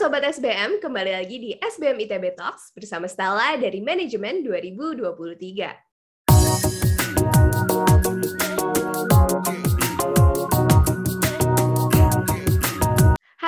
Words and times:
Sobat 0.00 0.24
SBM, 0.24 0.80
kembali 0.80 1.12
lagi 1.12 1.36
di 1.36 1.52
SBM 1.60 2.00
ITB 2.08 2.32
Talks 2.32 2.72
bersama 2.72 3.04
Stella 3.04 3.60
dari 3.60 3.84
Manajemen 3.84 4.40
2023. 4.40 5.89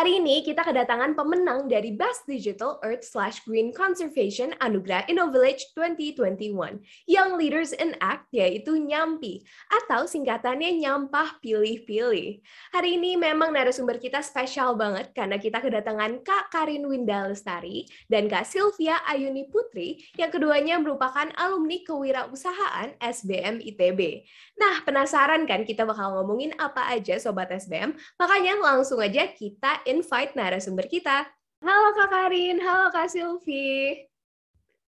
Hari 0.03 0.19
ini 0.19 0.43
kita 0.43 0.67
kedatangan 0.67 1.15
pemenang 1.15 1.71
dari 1.71 1.95
Best 1.95 2.27
Digital 2.27 2.83
Earth 2.83 3.07
slash 3.07 3.39
Green 3.47 3.71
Conservation 3.71 4.51
Anugerah 4.59 5.07
InnoVillage 5.07 5.71
2021, 5.79 6.83
Young 7.07 7.39
Leaders 7.39 7.71
in 7.71 7.95
Act, 8.03 8.27
yaitu 8.35 8.83
NYAMPI, 8.83 9.47
atau 9.71 10.03
singkatannya 10.11 10.75
Nyampah 10.83 11.39
Pilih-Pilih. 11.39 12.43
Hari 12.75 12.99
ini 12.99 13.15
memang 13.15 13.55
narasumber 13.55 14.03
kita 14.03 14.27
spesial 14.27 14.75
banget 14.75 15.15
karena 15.15 15.39
kita 15.39 15.63
kedatangan 15.63 16.19
Kak 16.27 16.51
Karin 16.51 16.83
Winda 16.83 17.31
Lestari 17.31 17.87
dan 18.11 18.27
Kak 18.27 18.43
Sylvia 18.43 18.99
Ayuni 19.07 19.47
Putri, 19.55 20.03
yang 20.19 20.35
keduanya 20.35 20.83
merupakan 20.83 21.31
alumni 21.39 21.79
kewirausahaan 21.87 22.91
SBM 22.99 23.63
ITB. 23.63 24.27
Nah, 24.59 24.83
penasaran 24.83 25.47
kan 25.47 25.63
kita 25.63 25.87
bakal 25.87 26.19
ngomongin 26.19 26.59
apa 26.59 26.91
aja 26.91 27.23
Sobat 27.23 27.55
SBM? 27.55 27.95
Makanya 28.19 28.59
langsung 28.59 28.99
aja 28.99 29.31
kita 29.31 29.92
invite 29.93 30.33
narasumber 30.33 30.89
kita. 30.89 31.29
Halo 31.61 31.93
Kak 31.93 32.09
Karin, 32.09 32.57
halo 32.65 32.89
Kak 32.89 33.13
Silvi. 33.13 34.01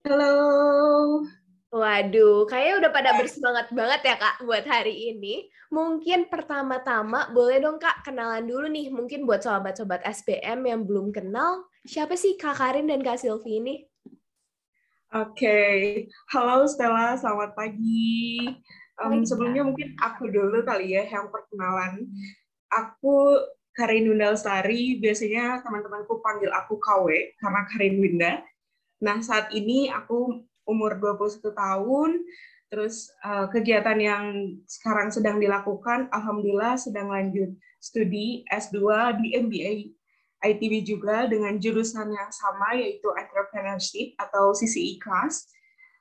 Halo. 0.03 1.23
Waduh, 1.71 2.49
kayaknya 2.51 2.75
udah 2.83 2.91
pada 2.91 3.11
bersemangat 3.15 3.71
banget 3.71 4.01
ya 4.11 4.17
Kak 4.19 4.43
buat 4.43 4.67
hari 4.67 5.15
ini. 5.15 5.47
Mungkin 5.71 6.27
pertama-tama 6.27 7.31
boleh 7.31 7.63
dong 7.63 7.79
Kak 7.79 8.03
kenalan 8.03 8.43
dulu 8.43 8.67
nih, 8.67 8.91
mungkin 8.91 9.23
buat 9.23 9.47
sobat-sobat 9.47 10.03
SBM 10.03 10.67
yang 10.67 10.83
belum 10.83 11.15
kenal, 11.15 11.71
siapa 11.87 12.19
sih 12.19 12.35
Kak 12.35 12.59
Karin 12.59 12.91
dan 12.91 12.99
Kak 12.99 13.23
Silvi 13.23 13.63
ini? 13.63 13.75
Oke, 15.15 15.41
okay. 15.41 15.77
halo 16.35 16.67
Stella, 16.67 17.15
selamat 17.15 17.55
pagi. 17.55 18.51
Um, 18.99 19.23
sebelumnya 19.23 19.63
mungkin 19.63 19.95
aku 20.03 20.27
dulu 20.27 20.67
kali 20.67 20.99
ya 20.99 21.07
yang 21.07 21.31
perkenalan. 21.31 22.03
Aku 22.69 23.41
Karin 23.79 24.11
Winda 24.11 24.35
Lestari, 24.35 24.99
biasanya 24.99 25.63
teman-temanku 25.63 26.19
panggil 26.19 26.51
aku 26.51 26.83
KW 26.83 27.39
karena 27.39 27.63
Karin 27.71 27.97
Winda. 28.03 28.43
Nah, 28.99 29.23
saat 29.23 29.55
ini 29.55 29.87
aku 29.87 30.43
umur 30.67 30.99
21 30.99 31.55
tahun, 31.55 32.11
terus 32.67 33.07
uh, 33.23 33.47
kegiatan 33.47 33.95
yang 33.95 34.59
sekarang 34.67 35.15
sedang 35.15 35.39
dilakukan, 35.39 36.11
Alhamdulillah 36.11 36.75
sedang 36.75 37.15
lanjut 37.15 37.55
studi 37.79 38.43
S2 38.51 38.83
di 39.23 39.39
MBA 39.39 39.73
ITB 40.39 40.87
juga 40.87 41.27
dengan 41.27 41.59
jurusan 41.59 42.15
yang 42.15 42.31
sama 42.31 42.75
yaitu 42.79 43.11
entrepreneurship 43.15 44.15
atau 44.19 44.55
CCE 44.55 44.99
class. 45.03 45.51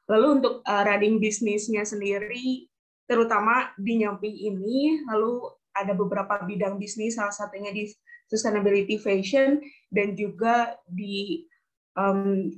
Lalu 0.10 0.42
untuk 0.42 0.62
uh, 0.66 0.84
running 0.86 1.18
bisnisnya 1.18 1.84
sendiri, 1.84 2.70
terutama 3.10 3.74
di 3.78 4.02
Nyampi 4.02 4.30
ini, 4.30 5.04
lalu 5.10 5.57
ada 5.78 5.94
beberapa 5.94 6.42
bidang 6.44 6.82
bisnis, 6.82 7.18
salah 7.18 7.34
satunya 7.34 7.70
di 7.70 7.90
sustainability 8.28 9.00
fashion 9.00 9.62
dan 9.94 10.18
juga 10.18 10.76
di 10.90 11.48
um, 11.96 12.52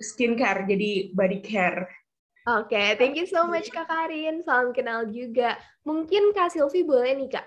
skincare, 0.00 0.66
jadi 0.66 1.14
body 1.14 1.40
care. 1.44 1.86
Oke, 2.44 2.76
okay, 2.76 2.88
thank 3.00 3.16
you 3.16 3.24
so 3.24 3.48
much 3.48 3.72
Kak 3.72 3.88
Karin. 3.88 4.44
Salam 4.44 4.76
kenal 4.76 5.08
juga. 5.08 5.56
Mungkin 5.88 6.36
Kak 6.36 6.52
Silvi 6.52 6.84
boleh 6.84 7.16
nih 7.16 7.30
Kak? 7.32 7.46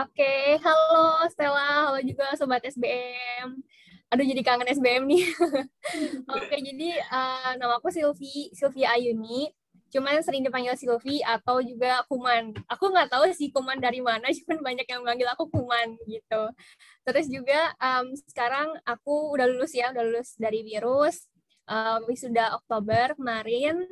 Oke, 0.00 0.16
okay, 0.24 0.56
halo 0.64 1.28
Stella, 1.28 1.92
halo 1.92 2.00
juga 2.00 2.32
Sobat 2.40 2.64
SBM. 2.64 3.60
Aduh 4.08 4.24
jadi 4.24 4.40
kangen 4.40 4.72
SBM 4.72 5.04
nih. 5.04 5.28
Oke, 6.32 6.40
okay, 6.40 6.60
jadi 6.64 7.04
uh, 7.12 7.52
nama 7.60 7.76
aku 7.76 7.92
Silvi, 7.92 8.48
Silvia 8.56 8.96
Ayuni 8.96 9.52
cuman 9.88 10.20
sering 10.20 10.44
dipanggil 10.44 10.76
Silvi 10.76 11.24
atau 11.24 11.60
juga 11.64 12.04
Kuman. 12.06 12.52
Aku 12.68 12.92
nggak 12.92 13.08
tahu 13.12 13.28
sih 13.32 13.48
Kuman 13.48 13.80
dari 13.80 14.04
mana, 14.04 14.28
cuman 14.44 14.58
banyak 14.60 14.86
yang 14.88 15.02
manggil 15.04 15.28
aku 15.32 15.48
Kuman 15.48 15.96
gitu. 16.04 16.42
Terus 17.08 17.26
juga 17.32 17.72
um, 17.80 18.12
sekarang 18.28 18.76
aku 18.84 19.32
udah 19.36 19.46
lulus 19.48 19.72
ya, 19.72 19.90
udah 19.92 20.04
lulus 20.04 20.36
dari 20.36 20.60
virus, 20.60 21.28
um, 21.68 22.04
wisuda 22.08 22.56
Oktober 22.56 23.16
kemarin. 23.16 23.88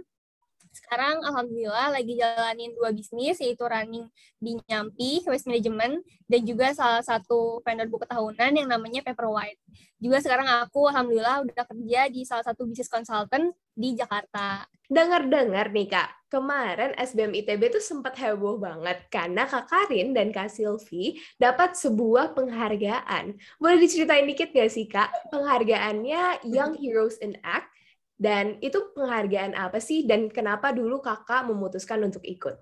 Sekarang 0.77 1.25
alhamdulillah 1.25 1.89
lagi 1.89 2.21
jalanin 2.21 2.77
dua 2.77 2.93
bisnis 2.93 3.41
yaitu 3.41 3.65
running 3.65 4.05
di 4.37 4.61
Nyampi 4.69 5.25
Waste 5.25 5.49
Management 5.49 6.05
dan 6.29 6.41
juga 6.45 6.77
salah 6.77 7.01
satu 7.01 7.65
vendor 7.65 7.89
buku 7.89 8.05
tahunan 8.05 8.53
yang 8.53 8.69
namanya 8.69 9.01
Paperwhite. 9.01 9.57
Juga 9.97 10.21
sekarang 10.21 10.45
aku 10.61 10.93
alhamdulillah 10.93 11.49
udah 11.49 11.65
kerja 11.65 12.13
di 12.13 12.29
salah 12.29 12.45
satu 12.45 12.69
bisnis 12.69 12.93
consultant 12.93 13.57
di 13.73 13.97
Jakarta. 13.97 14.69
Dengar-dengar 14.87 15.75
nih 15.75 15.89
Kak, 15.91 16.31
kemarin 16.31 16.95
SBM 16.95 17.35
ITB 17.43 17.75
itu 17.75 17.81
sempat 17.83 18.15
heboh 18.21 18.55
banget 18.55 19.03
karena 19.11 19.43
Kak 19.49 19.67
Karin 19.67 20.15
dan 20.15 20.31
Kak 20.31 20.47
Silvi 20.53 21.19
dapat 21.43 21.75
sebuah 21.75 22.39
penghargaan. 22.39 23.35
Boleh 23.59 23.79
diceritain 23.83 24.29
dikit 24.29 24.55
gak 24.55 24.71
sih 24.71 24.87
Kak? 24.87 25.11
Penghargaannya 25.35 26.47
Young 26.47 26.79
Heroes 26.79 27.19
in 27.19 27.35
Act 27.43 27.67
dan 28.17 28.57
itu 28.65 28.93
penghargaan 28.97 29.53
apa 29.53 29.77
sih 29.77 30.09
dan 30.09 30.33
kenapa 30.33 30.73
dulu 30.73 31.05
Kakak 31.05 31.49
memutuskan 31.49 32.01
untuk 32.05 32.25
ikut? 32.25 32.57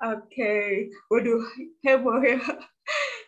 Oke, 0.00 0.32
okay. 0.32 0.68
waduh 1.12 1.44
heboh 1.84 2.20
ya. 2.24 2.40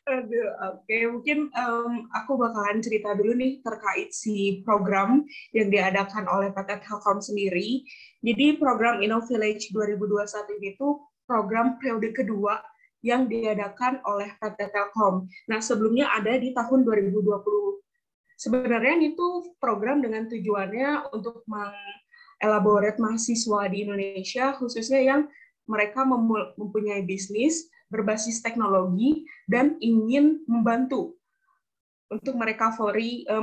Aduh, 0.02 0.50
oke. 0.66 0.82
Okay. 0.82 1.06
Mungkin 1.06 1.38
um, 1.54 2.10
aku 2.10 2.34
bakalan 2.34 2.82
cerita 2.82 3.14
dulu 3.14 3.38
nih 3.38 3.62
terkait 3.62 4.10
si 4.10 4.64
program 4.66 5.22
yang 5.54 5.70
diadakan 5.70 6.26
oleh 6.26 6.50
PT 6.50 6.82
Telkom 6.82 7.22
sendiri. 7.22 7.86
Jadi 8.18 8.58
program 8.58 8.98
InnoVillage 8.98 9.70
2021 9.70 10.58
ini 10.58 10.74
itu 10.74 10.88
program 11.22 11.78
periode 11.78 12.10
kedua 12.18 12.58
yang 13.06 13.30
diadakan 13.30 14.02
oleh 14.02 14.34
PT 14.42 14.74
Telkom. 14.74 15.30
Nah, 15.46 15.62
sebelumnya 15.62 16.10
ada 16.10 16.34
di 16.34 16.50
tahun 16.50 16.82
2020. 16.82 17.81
Sebenarnya 18.42 18.98
itu 18.98 19.54
program 19.62 20.02
dengan 20.02 20.26
tujuannya 20.26 21.14
untuk 21.14 21.46
mengelaborate 21.46 22.98
mahasiswa 22.98 23.70
di 23.70 23.86
Indonesia, 23.86 24.58
khususnya 24.58 24.98
yang 24.98 25.30
mereka 25.70 26.02
mempunyai 26.58 27.06
bisnis 27.06 27.70
berbasis 27.86 28.42
teknologi 28.42 29.22
dan 29.46 29.78
ingin 29.78 30.42
membantu 30.50 31.14
untuk 32.10 32.34
mereka 32.36 32.74
uh, 32.76 33.42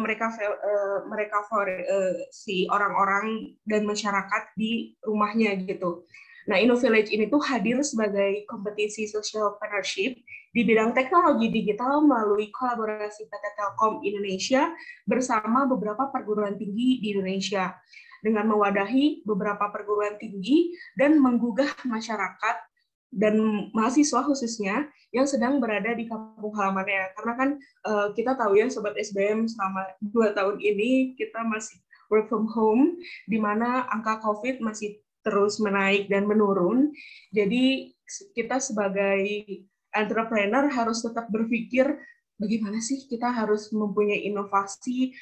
merecover 1.08 1.66
uh, 1.66 2.16
si 2.30 2.68
orang-orang 2.70 3.56
dan 3.66 3.88
masyarakat 3.88 4.44
di 4.60 4.94
rumahnya 5.02 5.58
gitu. 5.64 6.04
Nah, 6.50 6.58
InnoVillage 6.58 7.14
ini 7.14 7.30
tuh 7.30 7.38
hadir 7.46 7.78
sebagai 7.86 8.42
kompetisi 8.50 9.06
social 9.06 9.54
partnership 9.62 10.18
di 10.50 10.62
bidang 10.66 10.98
teknologi 10.98 11.54
digital 11.54 12.02
melalui 12.02 12.50
kolaborasi 12.50 13.30
PT 13.30 13.46
Telkom 13.54 14.02
Indonesia 14.02 14.74
bersama 15.06 15.70
beberapa 15.70 16.10
perguruan 16.10 16.58
tinggi 16.58 17.06
di 17.06 17.14
Indonesia 17.14 17.78
dengan 18.26 18.50
mewadahi 18.50 19.22
beberapa 19.30 19.70
perguruan 19.70 20.18
tinggi 20.18 20.74
dan 20.98 21.22
menggugah 21.22 21.70
masyarakat 21.86 22.56
dan 23.14 23.70
mahasiswa 23.70 24.26
khususnya 24.26 24.90
yang 25.14 25.30
sedang 25.30 25.62
berada 25.62 25.94
di 25.94 26.10
kampung 26.10 26.54
halamannya. 26.58 27.14
Karena 27.14 27.34
kan 27.38 27.50
uh, 27.86 28.08
kita 28.18 28.34
tahu 28.34 28.58
ya 28.58 28.74
Sobat 28.74 28.98
SBM 28.98 29.46
selama 29.46 29.86
dua 30.02 30.34
tahun 30.34 30.58
ini 30.58 31.14
kita 31.14 31.46
masih 31.46 31.78
work 32.10 32.26
from 32.26 32.50
home, 32.50 32.98
di 33.30 33.38
mana 33.38 33.86
angka 33.94 34.18
COVID 34.26 34.66
masih 34.66 34.98
terus 35.30 35.62
menaik 35.62 36.10
dan 36.10 36.26
menurun. 36.26 36.90
Jadi 37.30 37.94
kita 38.34 38.58
sebagai 38.58 39.22
entrepreneur 39.94 40.66
harus 40.74 41.06
tetap 41.06 41.30
berpikir 41.30 41.86
bagaimana 42.42 42.82
sih 42.82 43.06
kita 43.06 43.30
harus 43.30 43.70
mempunyai 43.70 44.26
inovasi 44.26 45.14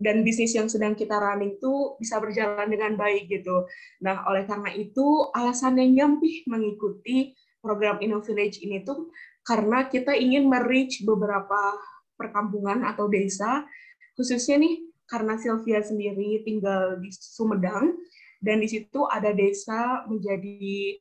dan 0.00 0.24
bisnis 0.24 0.56
yang 0.56 0.72
sedang 0.72 0.96
kita 0.96 1.14
running 1.14 1.60
itu 1.60 2.00
bisa 2.00 2.16
berjalan 2.16 2.66
dengan 2.66 2.96
baik 2.96 3.28
gitu. 3.28 3.68
Nah, 4.00 4.24
oleh 4.24 4.48
karena 4.48 4.72
itu 4.72 5.28
alasan 5.36 5.76
yang 5.76 5.92
nyampih 5.94 6.48
mengikuti 6.48 7.36
program 7.60 8.00
InnoVillage 8.00 8.64
ini 8.64 8.82
tuh 8.88 9.12
karena 9.44 9.84
kita 9.86 10.16
ingin 10.16 10.48
merich 10.48 11.04
beberapa 11.04 11.76
perkampungan 12.16 12.88
atau 12.88 13.04
desa, 13.06 13.68
khususnya 14.16 14.64
nih 14.64 14.74
karena 15.08 15.36
Sylvia 15.36 15.80
sendiri 15.84 16.44
tinggal 16.44 16.96
di 17.00 17.12
Sumedang 17.12 17.96
dan 18.38 18.62
di 18.62 18.68
situ 18.70 19.06
ada 19.10 19.34
desa 19.34 20.06
menjadi 20.06 20.98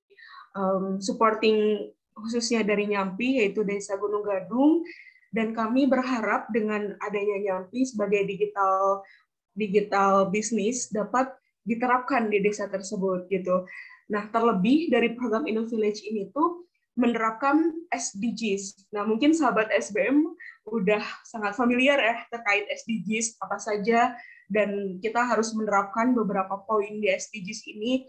um, 0.58 0.98
supporting 0.98 1.90
khususnya 2.18 2.66
dari 2.66 2.90
Nyampi 2.90 3.42
yaitu 3.42 3.62
Desa 3.62 3.94
Gunung 3.96 4.26
Gadung 4.26 4.82
dan 5.30 5.54
kami 5.54 5.86
berharap 5.86 6.50
dengan 6.50 6.98
adanya 7.06 7.38
Nyampi 7.38 7.86
sebagai 7.86 8.26
digital 8.26 9.06
digital 9.54 10.30
bisnis 10.34 10.90
dapat 10.90 11.30
diterapkan 11.68 12.32
di 12.32 12.40
desa 12.40 12.66
tersebut 12.72 13.28
gitu. 13.28 13.68
Nah, 14.08 14.32
terlebih 14.32 14.88
dari 14.88 15.14
program 15.20 15.44
InnoVillage 15.44 16.00
ini 16.08 16.32
tuh 16.32 16.64
menerapkan 16.96 17.76
SDGs. 17.92 18.90
Nah, 18.96 19.04
mungkin 19.04 19.36
sahabat 19.36 19.70
SBM 19.70 20.24
udah 20.66 21.04
sangat 21.28 21.54
familiar 21.54 22.00
ya 22.00 22.16
terkait 22.32 22.66
SDGs 22.72 23.38
apa 23.44 23.58
saja 23.60 24.16
dan 24.48 25.00
kita 25.04 25.28
harus 25.28 25.52
menerapkan 25.52 26.16
beberapa 26.16 26.56
poin 26.64 27.04
di 27.04 27.12
SDGs 27.12 27.62
ini 27.76 28.08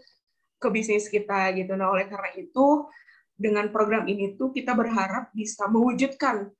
ke 0.59 0.67
bisnis 0.71 1.11
kita 1.11 1.51
gitu. 1.55 1.75
Nah, 1.75 1.91
oleh 1.91 2.07
karena 2.07 2.31
itu 2.35 2.87
dengan 3.39 3.71
program 3.71 4.07
ini 4.07 4.35
tuh 4.35 4.51
kita 4.51 4.75
berharap 4.75 5.31
bisa 5.31 5.67
mewujudkan 5.71 6.51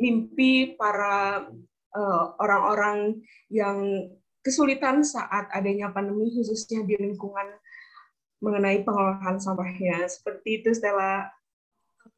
mimpi 0.00 0.76
para 0.80 1.44
eh, 1.92 2.24
orang-orang 2.40 3.20
uh, 3.20 3.52
yang 3.52 4.08
kesulitan 4.40 5.04
saat 5.04 5.52
adanya 5.52 5.92
pandemi 5.92 6.32
khususnya 6.32 6.80
di 6.88 6.96
lingkungan 6.96 7.60
mengenai 8.40 8.80
pengelolaan 8.80 9.36
sampahnya. 9.36 10.08
Seperti 10.08 10.64
itu 10.64 10.72
Stella. 10.72 11.28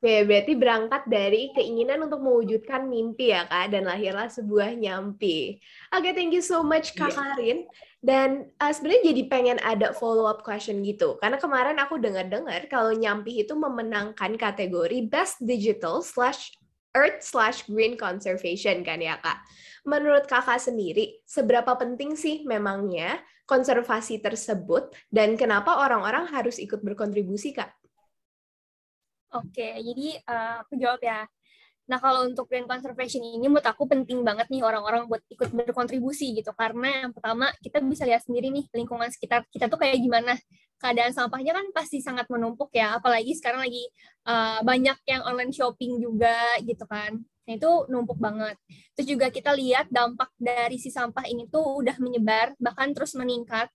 Oke, 0.02 0.26
berarti 0.26 0.58
berangkat 0.58 1.06
dari 1.06 1.54
keinginan 1.54 2.10
untuk 2.10 2.26
mewujudkan 2.26 2.90
mimpi 2.90 3.30
ya 3.30 3.46
Kak, 3.46 3.70
dan 3.70 3.86
lahirlah 3.86 4.26
sebuah 4.26 4.74
nyampi. 4.74 5.62
Oke, 5.94 6.10
thank 6.10 6.34
you 6.34 6.42
so 6.42 6.58
much 6.66 6.98
Kak 6.98 7.14
yeah. 7.14 7.38
Karin. 7.38 7.58
Dan 8.02 8.50
uh, 8.58 8.74
sebenarnya 8.74 9.14
jadi 9.14 9.22
pengen 9.30 9.58
ada 9.62 9.94
follow 9.94 10.26
up 10.26 10.42
question 10.42 10.82
gitu, 10.82 11.22
karena 11.22 11.38
kemarin 11.38 11.78
aku 11.78 12.02
dengar-dengar 12.02 12.66
kalau 12.66 12.90
nyampi 12.90 13.46
itu 13.46 13.54
memenangkan 13.54 14.34
kategori 14.34 15.06
Best 15.06 15.38
Digital 15.38 16.02
slash 16.02 16.50
Earth 16.98 17.22
slash 17.22 17.62
Green 17.70 17.94
Conservation 17.94 18.82
kan 18.82 18.98
ya 18.98 19.22
Kak. 19.22 19.38
Menurut 19.86 20.26
Kakak 20.26 20.58
sendiri, 20.58 21.22
seberapa 21.22 21.78
penting 21.78 22.18
sih 22.18 22.42
memangnya 22.42 23.22
konservasi 23.46 24.18
tersebut 24.18 24.90
dan 25.14 25.38
kenapa 25.38 25.78
orang-orang 25.78 26.26
harus 26.26 26.58
ikut 26.58 26.82
berkontribusi 26.82 27.54
Kak? 27.54 27.70
Oke, 29.32 29.80
jadi 29.80 30.20
uh, 30.28 30.60
aku 30.60 30.76
jawab 30.76 31.00
ya. 31.00 31.24
Nah, 31.88 31.98
kalau 31.98 32.28
untuk 32.28 32.46
green 32.46 32.68
conservation 32.68 33.24
ini 33.24 33.48
menurut 33.48 33.64
aku 33.64 33.88
penting 33.88 34.22
banget 34.22 34.46
nih 34.52 34.60
orang-orang 34.60 35.08
buat 35.08 35.24
ikut 35.32 35.50
berkontribusi 35.56 36.36
gitu. 36.36 36.52
Karena 36.52 37.08
yang 37.08 37.12
pertama, 37.16 37.48
kita 37.64 37.80
bisa 37.80 38.04
lihat 38.04 38.22
sendiri 38.22 38.52
nih 38.52 38.68
lingkungan 38.76 39.08
sekitar 39.08 39.48
kita 39.48 39.72
tuh 39.72 39.80
kayak 39.80 39.98
gimana. 39.98 40.36
Keadaan 40.78 41.16
sampahnya 41.16 41.56
kan 41.56 41.66
pasti 41.72 42.04
sangat 42.04 42.28
menumpuk 42.28 42.70
ya, 42.76 43.00
apalagi 43.00 43.32
sekarang 43.38 43.64
lagi 43.64 43.82
uh, 44.28 44.60
banyak 44.62 44.98
yang 45.08 45.22
online 45.24 45.52
shopping 45.54 45.96
juga 45.96 46.36
gitu 46.60 46.84
kan. 46.84 47.16
Nah, 47.48 47.52
itu 47.56 47.70
numpuk 47.88 48.20
banget. 48.20 48.60
Terus 48.94 49.08
juga 49.08 49.26
kita 49.32 49.50
lihat 49.56 49.88
dampak 49.88 50.28
dari 50.36 50.76
si 50.76 50.92
sampah 50.92 51.24
ini 51.24 51.48
tuh 51.48 51.82
udah 51.82 51.96
menyebar, 51.98 52.52
bahkan 52.60 52.92
terus 52.94 53.16
meningkat 53.16 53.72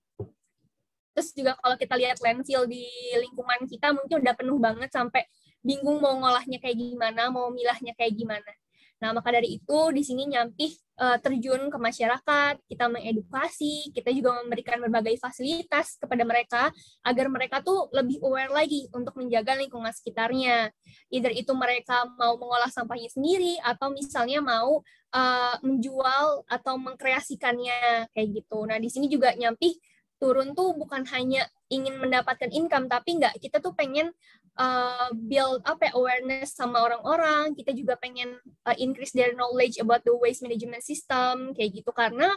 Terus 1.18 1.34
juga 1.34 1.58
kalau 1.58 1.74
kita 1.82 1.98
lihat 1.98 2.22
landfill 2.22 2.70
di 2.70 2.86
lingkungan 3.18 3.66
kita 3.66 3.90
mungkin 3.90 4.22
udah 4.22 4.38
penuh 4.38 4.62
banget 4.62 4.94
sampai 4.94 5.26
bingung 5.68 6.00
mau 6.00 6.16
ngolahnya 6.16 6.64
kayak 6.64 6.80
gimana, 6.80 7.28
mau 7.28 7.52
milahnya 7.52 7.92
kayak 8.00 8.16
gimana. 8.16 8.52
Nah, 8.98 9.14
maka 9.14 9.30
dari 9.30 9.62
itu 9.62 9.80
di 9.94 10.02
sini 10.02 10.26
Nyampih 10.26 10.74
uh, 10.98 11.22
terjun 11.22 11.70
ke 11.70 11.78
masyarakat, 11.78 12.58
kita 12.66 12.90
mengedukasi, 12.90 13.94
kita 13.94 14.10
juga 14.10 14.42
memberikan 14.42 14.82
berbagai 14.82 15.22
fasilitas 15.22 16.02
kepada 16.02 16.26
mereka 16.26 16.74
agar 17.06 17.30
mereka 17.30 17.62
tuh 17.62 17.94
lebih 17.94 18.18
aware 18.26 18.50
lagi 18.50 18.90
untuk 18.90 19.14
menjaga 19.22 19.54
lingkungan 19.54 19.94
sekitarnya. 19.94 20.74
Either 21.14 21.30
itu 21.30 21.54
mereka 21.54 22.10
mau 22.18 22.42
mengolah 22.42 22.74
sampahnya 22.74 23.14
sendiri 23.14 23.62
atau 23.62 23.94
misalnya 23.94 24.42
mau 24.42 24.82
uh, 25.14 25.56
menjual 25.62 26.42
atau 26.50 26.74
mengkreasikannya 26.82 28.10
kayak 28.18 28.28
gitu. 28.34 28.66
Nah, 28.66 28.82
di 28.82 28.90
sini 28.90 29.06
juga 29.06 29.38
Nyampih 29.38 29.78
turun 30.18 30.58
tuh 30.58 30.74
bukan 30.74 31.06
hanya 31.14 31.46
ingin 31.70 32.02
mendapatkan 32.02 32.50
income 32.50 32.90
tapi 32.90 33.22
enggak 33.22 33.38
kita 33.38 33.62
tuh 33.62 33.72
pengen 33.78 34.10
uh, 34.58 35.10
build 35.14 35.62
apa 35.64 35.90
ya, 35.90 35.92
awareness 35.96 36.58
sama 36.58 36.82
orang-orang. 36.84 37.54
Kita 37.54 37.72
juga 37.72 37.96
pengen 37.96 38.36
uh, 38.66 38.76
increase 38.76 39.14
their 39.14 39.32
knowledge 39.38 39.78
about 39.80 40.04
the 40.04 40.12
waste 40.12 40.44
management 40.44 40.84
system 40.84 41.54
kayak 41.54 41.82
gitu. 41.82 41.94
Karena 41.94 42.28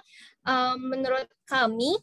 um, 0.44 0.78
menurut 0.92 1.26
kami 1.48 1.96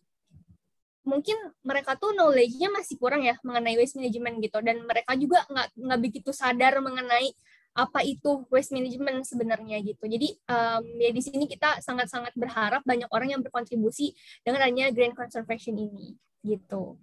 mungkin 1.08 1.40
mereka 1.64 1.96
tuh 1.96 2.12
knowledge-nya 2.12 2.68
masih 2.68 3.00
kurang 3.00 3.24
ya 3.24 3.40
mengenai 3.46 3.80
waste 3.80 3.96
management 3.96 4.44
gitu. 4.44 4.60
Dan 4.60 4.84
mereka 4.84 5.16
juga 5.16 5.46
nggak 5.48 5.68
nggak 5.78 6.00
begitu 6.02 6.32
sadar 6.36 6.82
mengenai 6.84 7.32
apa 7.78 8.02
itu 8.02 8.42
waste 8.50 8.74
management 8.74 9.22
sebenarnya 9.22 9.78
gitu. 9.86 10.10
Jadi 10.10 10.34
um, 10.50 10.84
ya 10.98 11.14
di 11.14 11.22
sini 11.22 11.46
kita 11.46 11.78
sangat-sangat 11.86 12.34
berharap 12.34 12.82
banyak 12.82 13.06
orang 13.14 13.38
yang 13.38 13.42
berkontribusi 13.46 14.18
dengan 14.42 14.66
adanya 14.66 14.90
green 14.90 15.14
conservation 15.14 15.78
ini 15.78 16.18
gitu. 16.42 16.98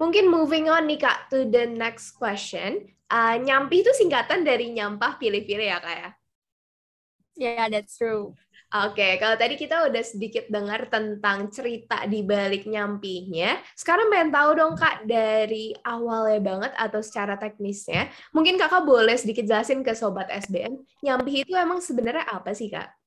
Mungkin 0.00 0.32
moving 0.32 0.72
on 0.72 0.88
nih 0.88 1.04
Kak 1.04 1.28
to 1.28 1.44
the 1.44 1.68
next 1.68 2.16
question. 2.16 2.96
Uh, 3.12 3.36
nyampi 3.38 3.84
itu 3.84 3.92
singkatan 3.92 4.42
dari 4.42 4.72
nyampah 4.72 5.20
pilih-pilih 5.20 5.68
ya 5.68 5.78
Kak 5.84 5.94
ya? 5.94 6.10
Yeah, 7.36 7.68
that's 7.68 8.00
true. 8.00 8.32
Oke, 8.66 9.14
kalau 9.22 9.38
tadi 9.38 9.54
kita 9.54 9.86
udah 9.86 10.02
sedikit 10.02 10.50
dengar 10.50 10.90
tentang 10.90 11.46
cerita 11.54 12.02
di 12.10 12.26
balik 12.26 12.66
nyampinya, 12.66 13.62
sekarang 13.78 14.10
pengen 14.10 14.34
tahu 14.34 14.50
dong 14.58 14.74
Kak 14.74 15.06
dari 15.06 15.70
awalnya 15.86 16.42
banget 16.42 16.72
atau 16.74 16.98
secara 16.98 17.38
teknisnya, 17.38 18.10
mungkin 18.34 18.58
Kakak 18.58 18.82
boleh 18.82 19.14
sedikit 19.14 19.46
jelasin 19.46 19.86
ke 19.86 19.94
Sobat 19.94 20.26
SBM, 20.34 20.82
nyampi 20.98 21.46
itu 21.46 21.54
emang 21.54 21.78
sebenarnya 21.78 22.26
apa 22.26 22.50
sih 22.58 22.66
Kak? 22.66 23.05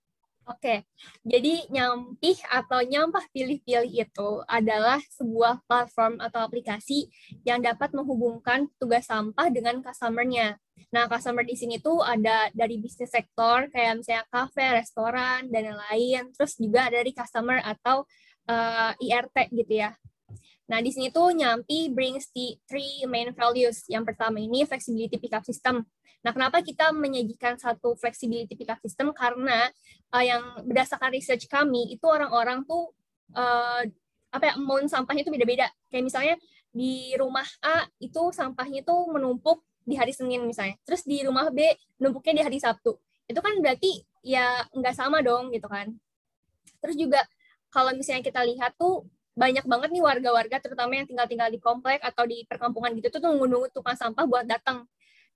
Oke, 0.49 0.81
jadi 1.21 1.69
nyampih 1.69 2.41
atau 2.49 2.81
nyampah 2.81 3.21
pilih-pilih 3.29 4.01
itu 4.01 4.29
adalah 4.49 4.97
sebuah 5.13 5.61
platform 5.69 6.17
atau 6.17 6.41
aplikasi 6.41 7.05
yang 7.45 7.61
dapat 7.61 7.93
menghubungkan 7.93 8.65
tugas 8.81 9.05
sampah 9.05 9.45
dengan 9.53 9.77
customer-nya. 9.85 10.57
Nah, 10.89 11.05
customer 11.05 11.45
di 11.45 11.53
sini 11.53 11.77
tuh 11.77 12.01
ada 12.01 12.49
dari 12.49 12.81
bisnis 12.81 13.13
sektor, 13.13 13.69
kayak 13.69 14.01
misalnya 14.01 14.25
kafe, 14.33 14.65
restoran, 14.73 15.45
dan 15.53 15.69
lain-lain. 15.69 16.33
Terus 16.33 16.57
juga 16.57 16.89
dari 16.89 17.13
customer 17.13 17.61
atau 17.61 18.09
uh, 18.49 18.91
eh, 18.97 19.05
IRT 19.05 19.53
gitu 19.53 19.85
ya. 19.85 19.93
Nah, 20.69 20.81
di 20.81 20.89
sini 20.89 21.13
tuh 21.13 21.29
Nyampi 21.33 21.93
brings 21.93 22.29
the 22.33 22.57
three 22.65 23.05
main 23.05 23.33
values. 23.37 23.85
Yang 23.85 24.13
pertama 24.13 24.41
ini 24.41 24.65
flexibility 24.65 25.21
pickup 25.21 25.45
system. 25.45 25.85
Nah, 26.19 26.31
kenapa 26.35 26.59
kita 26.59 26.91
menyajikan 26.91 27.55
satu 27.55 27.95
flexibility 27.95 28.51
pickup 28.55 28.79
system? 28.83 29.15
Karena 29.15 29.71
uh, 30.11 30.23
yang 30.23 30.43
berdasarkan 30.67 31.15
research 31.15 31.47
kami 31.47 31.95
itu 31.95 32.03
orang-orang 32.03 32.67
tuh 32.67 32.91
uh, 33.35 33.83
apa 34.29 34.43
ya 34.45 34.53
amount 34.59 34.91
sampahnya 34.91 35.23
itu 35.23 35.31
beda-beda. 35.31 35.71
Kayak 35.87 36.03
misalnya 36.05 36.35
di 36.69 37.15
rumah 37.17 37.47
A 37.63 37.87
itu 37.97 38.29
sampahnya 38.35 38.83
tuh 38.85 39.09
menumpuk 39.09 39.63
di 39.87 39.95
hari 39.95 40.11
Senin 40.11 40.43
misalnya. 40.43 40.75
Terus 40.83 41.07
di 41.07 41.23
rumah 41.23 41.49
B 41.49 41.65
numpuknya 41.97 42.43
di 42.43 42.43
hari 42.45 42.57
Sabtu. 42.61 42.99
Itu 43.25 43.39
kan 43.39 43.57
berarti 43.63 44.03
ya 44.21 44.67
nggak 44.75 44.95
sama 44.95 45.23
dong 45.23 45.49
gitu 45.55 45.65
kan. 45.71 45.95
Terus 46.83 46.95
juga 46.99 47.23
kalau 47.71 47.95
misalnya 47.95 48.21
kita 48.21 48.43
lihat 48.43 48.75
tuh 48.75 49.07
banyak 49.39 49.63
banget 49.63 49.89
nih 49.95 50.03
warga-warga 50.03 50.57
terutama 50.59 50.99
yang 50.99 51.07
tinggal-tinggal 51.07 51.47
di 51.47 51.59
komplek 51.63 52.03
atau 52.03 52.27
di 52.27 52.43
perkampungan 52.43 52.91
gitu 52.99 53.07
tuh 53.07 53.23
nunggu-nunggu 53.23 53.71
tukang 53.71 53.95
sampah 53.95 54.27
buat 54.27 54.43
datang 54.43 54.83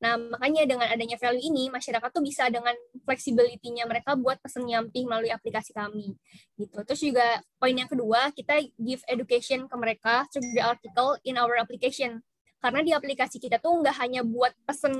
Nah, 0.01 0.19
makanya 0.19 0.67
dengan 0.67 0.87
adanya 0.89 1.15
value 1.15 1.43
ini, 1.43 1.71
masyarakat 1.71 2.09
tuh 2.11 2.23
bisa 2.23 2.49
dengan 2.51 2.75
flexibility-nya 3.07 3.87
mereka 3.87 4.17
buat 4.19 4.41
pesen 4.41 4.67
nyamping 4.67 5.07
melalui 5.07 5.31
aplikasi 5.31 5.71
kami. 5.71 6.15
Gitu. 6.59 6.75
Terus 6.83 7.01
juga 7.01 7.27
poin 7.55 7.71
yang 7.71 7.87
kedua, 7.87 8.33
kita 8.35 8.59
give 8.79 8.99
education 9.07 9.69
ke 9.69 9.75
mereka 9.79 10.27
through 10.33 10.43
the 10.51 10.63
article 10.63 11.15
in 11.23 11.39
our 11.39 11.55
application. 11.55 12.19
Karena 12.59 12.79
di 12.83 12.91
aplikasi 12.91 13.39
kita 13.39 13.59
tuh 13.59 13.79
nggak 13.79 13.95
hanya 13.99 14.23
buat 14.23 14.51
pesen 14.67 14.95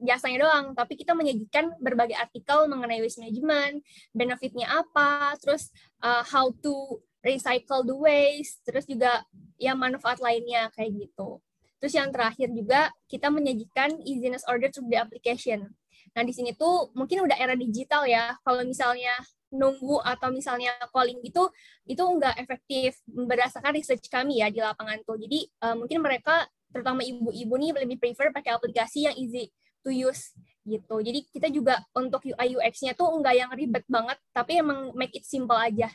jasanya 0.00 0.48
doang, 0.48 0.72
tapi 0.72 0.96
kita 0.96 1.12
menyajikan 1.12 1.76
berbagai 1.76 2.16
artikel 2.16 2.64
mengenai 2.72 3.04
waste 3.04 3.20
management, 3.20 3.84
benefitnya 4.16 4.72
apa, 4.72 5.36
terus 5.36 5.68
uh, 6.00 6.24
how 6.24 6.48
to 6.64 7.00
recycle 7.20 7.84
the 7.84 7.92
waste, 7.92 8.64
terus 8.64 8.88
juga 8.88 9.24
ya 9.60 9.76
manfaat 9.76 10.18
lainnya 10.24 10.72
kayak 10.72 10.96
gitu. 10.96 11.44
Terus 11.80 11.96
yang 11.96 12.12
terakhir 12.12 12.52
juga 12.52 12.92
kita 13.08 13.32
menyajikan 13.32 13.98
easiness 14.04 14.44
order 14.44 14.68
to 14.68 14.84
the 14.86 15.00
application. 15.00 15.72
Nah, 16.12 16.22
di 16.26 16.32
sini 16.36 16.52
tuh 16.52 16.92
mungkin 16.92 17.24
udah 17.24 17.36
era 17.40 17.56
digital 17.56 18.04
ya. 18.04 18.36
Kalau 18.44 18.62
misalnya 18.62 19.16
nunggu 19.50 19.98
atau 20.04 20.30
misalnya 20.30 20.76
calling 20.94 21.18
gitu, 21.24 21.50
itu 21.88 22.02
nggak 22.02 22.38
efektif 22.38 23.00
berdasarkan 23.08 23.74
research 23.74 24.06
kami 24.06 24.44
ya 24.44 24.52
di 24.52 24.62
lapangan 24.62 25.02
tuh. 25.02 25.18
Jadi 25.18 25.48
uh, 25.64 25.74
mungkin 25.74 26.04
mereka 26.04 26.46
terutama 26.70 27.02
ibu-ibu 27.02 27.54
nih 27.58 27.74
lebih 27.82 27.98
prefer 27.98 28.30
pakai 28.30 28.54
aplikasi 28.54 29.10
yang 29.10 29.16
easy 29.18 29.50
to 29.82 29.90
use 29.90 30.30
gitu. 30.62 31.02
Jadi 31.02 31.26
kita 31.32 31.48
juga 31.50 31.82
untuk 31.96 32.22
UI 32.22 32.60
UX-nya 32.60 32.94
tuh 32.94 33.10
nggak 33.10 33.34
yang 33.34 33.50
ribet 33.56 33.84
banget, 33.90 34.18
tapi 34.30 34.60
emang 34.62 34.94
make 34.94 35.16
it 35.18 35.26
simple 35.26 35.56
aja. 35.56 35.90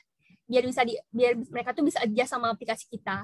Biar 0.46 0.64
bisa 0.68 0.84
di, 0.84 1.00
biar 1.10 1.40
mereka 1.50 1.72
tuh 1.72 1.86
bisa 1.88 2.04
aja 2.04 2.26
sama 2.28 2.52
aplikasi 2.52 2.90
kita. 2.92 3.24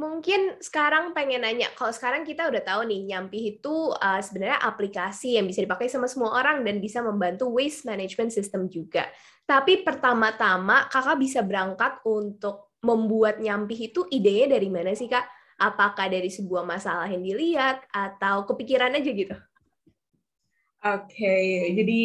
Mungkin 0.00 0.56
sekarang 0.64 1.12
pengen 1.12 1.44
nanya, 1.44 1.68
kalau 1.76 1.92
sekarang 1.92 2.24
kita 2.24 2.48
udah 2.48 2.64
tahu 2.64 2.88
nih, 2.88 3.04
Nyampi 3.12 3.60
itu 3.60 3.92
uh, 3.92 4.20
sebenarnya 4.24 4.56
aplikasi 4.64 5.36
yang 5.36 5.44
bisa 5.44 5.60
dipakai 5.60 5.92
sama 5.92 6.08
semua 6.08 6.40
orang 6.40 6.64
dan 6.64 6.80
bisa 6.80 7.04
membantu 7.04 7.52
waste 7.52 7.84
management 7.84 8.32
system 8.32 8.64
juga. 8.72 9.04
Tapi 9.44 9.84
pertama-tama, 9.84 10.88
kakak 10.88 11.20
bisa 11.20 11.44
berangkat 11.44 12.00
untuk 12.08 12.72
membuat 12.80 13.44
Nyampi 13.44 13.92
itu 13.92 14.08
idenya 14.08 14.56
dari 14.56 14.72
mana 14.72 14.96
sih, 14.96 15.04
Kak? 15.04 15.28
Apakah 15.60 16.08
dari 16.08 16.32
sebuah 16.32 16.64
masalah 16.64 17.04
yang 17.04 17.20
dilihat, 17.20 17.84
atau 17.92 18.48
kepikiran 18.48 18.96
aja 18.96 19.10
gitu? 19.12 19.36
Oke, 20.80 21.36
jadi 21.76 22.00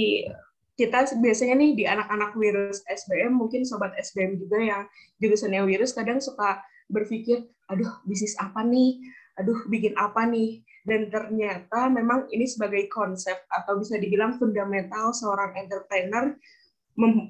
kita 0.76 1.16
biasanya 1.24 1.56
nih 1.56 1.72
di 1.80 1.84
anak-anak 1.88 2.36
virus 2.36 2.84
SBM, 2.84 3.32
mungkin 3.32 3.64
sobat 3.64 3.96
SBM 3.96 4.36
juga 4.36 4.60
yang 4.60 4.84
jurusannya 5.24 5.64
virus 5.64 5.96
kadang 5.96 6.20
suka 6.20 6.60
berpikir, 6.92 7.48
aduh 7.70 7.92
bisnis 8.06 8.38
apa 8.38 8.62
nih, 8.62 9.02
aduh 9.40 9.66
bikin 9.68 9.94
apa 9.98 10.26
nih, 10.30 10.64
dan 10.86 11.10
ternyata 11.10 11.90
memang 11.90 12.30
ini 12.30 12.46
sebagai 12.46 12.86
konsep 12.94 13.36
atau 13.50 13.82
bisa 13.82 13.98
dibilang 13.98 14.38
fundamental 14.38 15.12
seorang 15.12 15.58
entrepreneur 15.58 16.34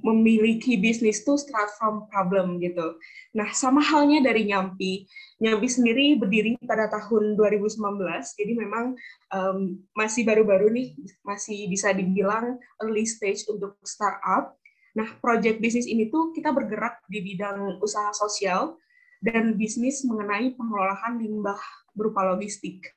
memiliki 0.06 0.78
bisnis 0.78 1.26
tuh 1.26 1.42
start 1.42 1.74
from 1.82 2.06
problem 2.14 2.62
gitu. 2.62 3.02
Nah, 3.34 3.50
sama 3.50 3.82
halnya 3.82 4.22
dari 4.22 4.46
Nyampi. 4.46 5.10
Nyampi 5.42 5.66
sendiri 5.66 6.22
berdiri 6.22 6.54
pada 6.70 6.86
tahun 6.86 7.34
2019, 7.34 7.82
jadi 8.38 8.54
memang 8.54 8.94
um, 9.34 9.82
masih 9.98 10.22
baru-baru 10.22 10.70
nih, 10.70 10.94
masih 11.26 11.66
bisa 11.66 11.90
dibilang 11.98 12.62
early 12.78 13.10
stage 13.10 13.42
untuk 13.50 13.74
startup. 13.82 14.54
Nah, 14.94 15.18
project 15.18 15.58
bisnis 15.58 15.90
ini 15.90 16.14
tuh 16.14 16.30
kita 16.32 16.54
bergerak 16.54 17.02
di 17.10 17.26
bidang 17.26 17.82
usaha 17.82 18.14
sosial 18.14 18.78
dan 19.26 19.58
bisnis 19.58 20.06
mengenai 20.06 20.54
pengelolaan 20.54 21.18
limbah 21.18 21.58
berupa 21.98 22.22
logistik. 22.30 22.94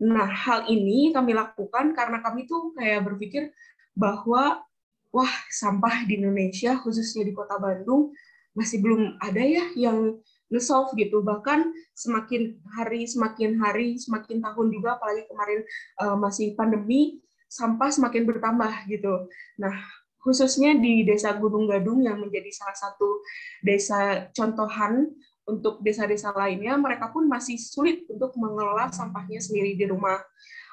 Nah, 0.00 0.24
hal 0.24 0.72
ini 0.72 1.12
kami 1.12 1.36
lakukan 1.36 1.92
karena 1.92 2.24
kami 2.24 2.48
tuh 2.48 2.72
kayak 2.72 3.04
berpikir 3.04 3.52
bahwa 3.92 4.64
wah 5.12 5.34
sampah 5.52 6.08
di 6.08 6.16
Indonesia 6.16 6.80
khususnya 6.80 7.28
di 7.28 7.36
kota 7.36 7.60
Bandung 7.60 8.16
masih 8.56 8.80
belum 8.80 9.20
ada 9.20 9.44
ya 9.44 9.64
yang 9.76 10.16
nge-solve 10.52 10.92
gitu 11.00 11.24
bahkan 11.24 11.72
semakin 11.96 12.60
hari 12.76 13.08
semakin 13.08 13.56
hari 13.56 13.96
semakin 13.96 14.44
tahun 14.44 14.68
juga 14.68 15.00
apalagi 15.00 15.24
kemarin 15.24 15.60
uh, 16.04 16.16
masih 16.20 16.52
pandemi 16.52 17.24
sampah 17.48 17.88
semakin 17.88 18.28
bertambah 18.28 18.72
gitu 18.92 19.28
nah 19.56 19.72
khususnya 20.20 20.76
di 20.76 21.08
desa 21.08 21.32
Gunung 21.40 21.64
Gadung 21.64 22.04
yang 22.04 22.20
menjadi 22.20 22.52
salah 22.52 22.76
satu 22.76 23.24
desa 23.64 24.28
contohan 24.36 25.08
untuk 25.48 25.82
desa-desa 25.82 26.30
lainnya 26.34 26.78
mereka 26.78 27.10
pun 27.10 27.26
masih 27.26 27.58
sulit 27.58 28.06
untuk 28.06 28.34
mengelola 28.38 28.88
sampahnya 28.94 29.42
sendiri 29.42 29.74
di 29.74 29.90
rumah 29.90 30.22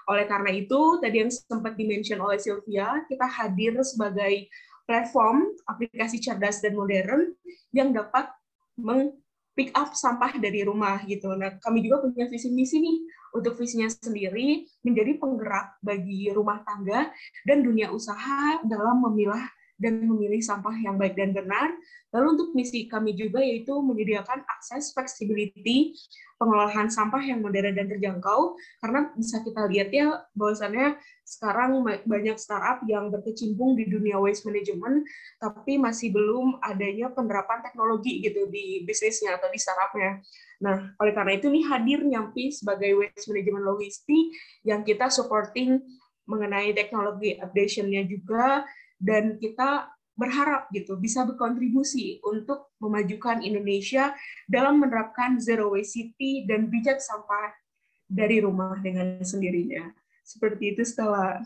oleh 0.09 0.25
karena 0.25 0.49
itu, 0.49 0.97
tadi 0.97 1.21
yang 1.21 1.29
sempat 1.29 1.77
dimention 1.77 2.17
oleh 2.17 2.41
Sylvia, 2.41 3.05
kita 3.05 3.29
hadir 3.29 3.77
sebagai 3.85 4.49
platform 4.89 5.53
aplikasi 5.69 6.17
cerdas 6.17 6.65
dan 6.65 6.73
modern 6.73 7.29
yang 7.69 7.93
dapat 7.93 8.25
meng 8.73 9.13
pick 9.53 9.69
up 9.77 9.93
sampah 9.93 10.33
dari 10.41 10.65
rumah 10.65 11.05
gitu. 11.05 11.29
Nah, 11.37 11.61
kami 11.61 11.85
juga 11.85 12.01
punya 12.01 12.25
visi 12.25 12.49
misi 12.49 12.81
nih 12.81 12.97
untuk 13.37 13.53
visinya 13.53 13.85
sendiri 13.85 14.65
menjadi 14.81 15.21
penggerak 15.21 15.77
bagi 15.85 16.33
rumah 16.33 16.65
tangga 16.65 17.13
dan 17.45 17.61
dunia 17.61 17.93
usaha 17.93 18.65
dalam 18.65 19.05
memilah 19.05 19.45
dan 19.79 20.03
memilih 20.03 20.43
sampah 20.43 20.75
yang 20.75 20.99
baik 20.99 21.15
dan 21.15 21.31
benar. 21.31 21.71
Lalu 22.11 22.27
untuk 22.35 22.49
misi 22.51 22.85
kami 22.85 23.15
juga 23.15 23.39
yaitu 23.39 23.73
menyediakan 23.79 24.43
akses 24.45 24.91
flexibility 24.91 25.95
pengelolaan 26.39 26.87
sampah 26.87 27.19
yang 27.19 27.43
modern 27.43 27.75
dan 27.75 27.87
terjangkau 27.91 28.55
karena 28.79 29.11
bisa 29.15 29.43
kita 29.43 29.67
lihat 29.67 29.89
ya 29.91 30.23
bahwasannya 30.35 30.95
sekarang 31.27 31.83
banyak 32.07 32.39
startup 32.39 32.81
yang 32.87 33.11
berkecimpung 33.11 33.75
di 33.75 33.85
dunia 33.91 34.17
waste 34.17 34.47
management 34.47 35.03
tapi 35.37 35.75
masih 35.75 36.15
belum 36.15 36.63
adanya 36.63 37.11
penerapan 37.11 37.59
teknologi 37.61 38.23
gitu 38.23 38.47
di 38.47 38.87
bisnisnya 38.87 39.35
atau 39.35 39.51
di 39.51 39.59
startupnya. 39.59 40.23
Nah, 40.63 40.95
oleh 40.99 41.13
karena 41.15 41.35
itu 41.35 41.47
nih 41.51 41.63
hadir 41.67 41.99
Nyampi 42.07 42.55
sebagai 42.55 42.95
waste 42.97 43.29
management 43.29 43.63
logistik 43.67 44.25
yang 44.63 44.81
kita 44.87 45.11
supporting 45.11 45.83
mengenai 46.29 46.71
teknologi 46.71 47.35
updation-nya 47.41 48.05
juga 48.05 48.63
dan 48.99 49.39
kita 49.39 49.87
berharap 50.19 50.67
gitu 50.75 50.99
bisa 50.99 51.23
berkontribusi 51.23 52.19
untuk 52.27 52.75
memajukan 52.83 53.39
Indonesia 53.39 54.11
dalam 54.51 54.83
menerapkan 54.83 55.39
zero 55.39 55.71
waste 55.71 55.95
city 55.95 56.43
dan 56.43 56.67
bijak 56.67 56.99
sampah 56.99 57.55
dari 58.03 58.43
rumah 58.43 58.75
dengan 58.83 59.23
sendirinya. 59.23 59.87
Seperti 60.27 60.75
itu 60.75 60.83
setelah 60.83 61.39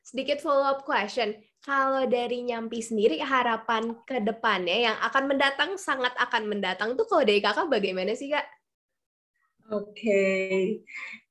sedikit 0.00 0.40
follow 0.40 0.64
up 0.64 0.88
question. 0.88 1.36
Kalau 1.64 2.04
dari 2.04 2.44
Nyampi 2.44 2.84
sendiri 2.84 3.24
harapan 3.24 3.96
ke 4.04 4.20
depannya 4.20 4.92
yang 4.92 4.96
akan 5.00 5.32
mendatang 5.32 5.80
sangat 5.80 6.12
akan 6.20 6.44
mendatang 6.44 6.92
tuh 6.92 7.08
kalau 7.08 7.24
dari 7.24 7.40
kakak 7.40 7.72
bagaimana 7.72 8.12
sih 8.12 8.28
kak? 8.28 8.44
Oke, 9.72 9.96
okay. 9.96 10.84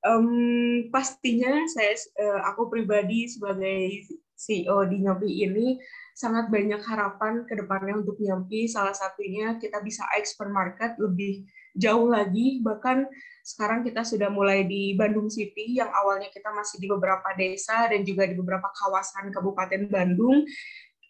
um, 0.09 0.89
pastinya 0.89 1.53
saya 1.69 1.93
uh, 2.17 2.49
aku 2.49 2.65
pribadi 2.65 3.29
sebagai 3.29 4.09
CEO 4.43 4.83
di 4.83 4.99
Nyampi 4.99 5.47
ini 5.47 5.79
sangat 6.11 6.51
banyak 6.51 6.83
harapan 6.83 7.47
ke 7.47 7.55
depannya 7.55 8.03
untuk 8.03 8.19
Nyampi. 8.19 8.67
Salah 8.67 8.91
satunya 8.91 9.55
kita 9.55 9.79
bisa 9.79 10.03
ekspor 10.19 10.51
market 10.51 10.99
lebih 10.99 11.47
jauh 11.79 12.11
lagi. 12.11 12.59
Bahkan 12.59 13.07
sekarang 13.47 13.87
kita 13.87 14.03
sudah 14.03 14.27
mulai 14.27 14.67
di 14.67 14.99
Bandung 14.99 15.31
City 15.31 15.79
yang 15.79 15.87
awalnya 15.89 16.27
kita 16.27 16.51
masih 16.51 16.83
di 16.83 16.87
beberapa 16.91 17.31
desa 17.39 17.87
dan 17.87 18.03
juga 18.03 18.27
di 18.27 18.35
beberapa 18.35 18.67
kawasan 18.67 19.31
Kabupaten 19.31 19.87
Bandung. 19.87 20.43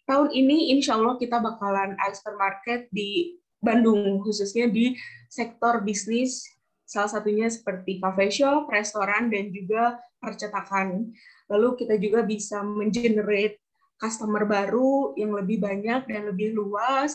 Tahun 0.06 0.30
ini 0.30 0.70
insya 0.76 0.94
Allah 0.94 1.18
kita 1.18 1.42
bakalan 1.42 1.96
ekspor 2.06 2.38
market 2.38 2.86
di 2.94 3.40
Bandung, 3.64 4.20
khususnya 4.20 4.68
di 4.68 4.92
sektor 5.32 5.80
bisnis, 5.80 6.44
salah 6.84 7.08
satunya 7.08 7.48
seperti 7.48 7.96
cafe 7.96 8.28
shop, 8.28 8.68
restoran, 8.68 9.32
dan 9.32 9.48
juga 9.48 9.96
percetakan. 10.24 11.12
Lalu 11.52 11.68
kita 11.84 12.00
juga 12.00 12.24
bisa 12.24 12.64
mengenerate 12.64 13.60
customer 14.00 14.48
baru 14.48 15.14
yang 15.14 15.36
lebih 15.36 15.60
banyak 15.62 16.08
dan 16.08 16.22
lebih 16.32 16.56
luas. 16.56 17.14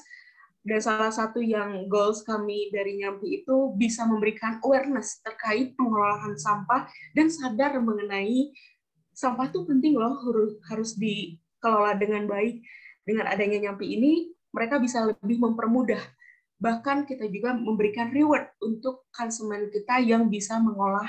Dan 0.59 0.83
salah 0.83 1.09
satu 1.09 1.39
yang 1.39 1.87
goals 1.87 2.21
kami 2.21 2.69
dari 2.69 2.99
Nyampi 2.99 3.41
itu 3.41 3.73
bisa 3.79 4.03
memberikan 4.05 4.59
awareness 4.61 5.23
terkait 5.23 5.73
pengelolaan 5.73 6.35
sampah 6.35 6.85
dan 7.15 7.31
sadar 7.31 7.79
mengenai 7.79 8.51
sampah 9.15 9.51
itu 9.51 9.67
penting 9.67 9.99
loh 9.99 10.19
harus 10.67 10.95
dikelola 10.99 11.95
dengan 11.99 12.27
baik. 12.27 12.63
Dengan 13.07 13.25
adanya 13.31 13.57
Nyampi 13.67 13.97
ini 13.97 14.11
mereka 14.53 14.77
bisa 14.77 15.03
lebih 15.03 15.41
mempermudah. 15.41 15.99
Bahkan 16.59 17.07
kita 17.07 17.25
juga 17.31 17.55
memberikan 17.55 18.11
reward 18.11 18.51
untuk 18.59 19.07
konsumen 19.15 19.71
kita 19.71 20.03
yang 20.03 20.27
bisa 20.27 20.59
mengolah 20.59 21.07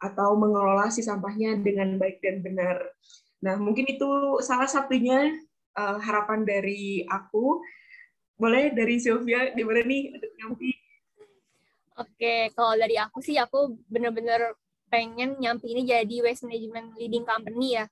atau 0.00 0.32
mengelola 0.34 0.88
si 0.88 1.04
sampahnya 1.04 1.60
dengan 1.60 2.00
baik 2.00 2.24
dan 2.24 2.40
benar. 2.40 2.80
Nah, 3.44 3.60
mungkin 3.60 3.84
itu 3.88 4.40
salah 4.40 4.68
satunya 4.68 5.32
uh, 5.76 6.00
harapan 6.00 6.44
dari 6.44 7.04
aku. 7.04 7.60
Boleh 8.40 8.72
dari 8.72 8.96
Sylvia, 8.96 9.52
di 9.52 9.60
mana 9.60 9.84
nih 9.84 10.16
Nyampi? 10.40 10.72
Oke, 12.00 12.48
kalau 12.56 12.72
dari 12.80 12.96
aku 12.96 13.20
sih, 13.20 13.36
aku 13.36 13.76
bener-bener 13.92 14.56
pengen 14.88 15.36
Nyampi 15.36 15.76
ini 15.76 15.84
jadi 15.84 16.16
waste 16.24 16.48
management 16.48 16.96
leading 16.96 17.28
company 17.28 17.76
ya. 17.76 17.84